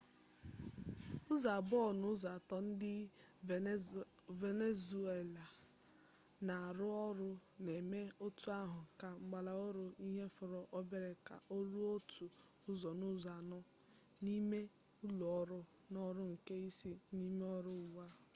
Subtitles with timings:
[1.31, 2.93] ụzọ abụọ n'ụzọ atọ ndi
[4.41, 5.43] venezuela
[6.45, 7.29] na aru oru
[7.63, 12.25] na-eme etu ahụ na ngalaba oru ihe fọrọ obere ka o ruo otu
[12.71, 13.59] ụzọ n'ụzọ anọ
[14.23, 14.59] n'ime
[15.05, 15.59] ulo oru
[15.91, 18.03] na oru nke ise n'ime oru ugbo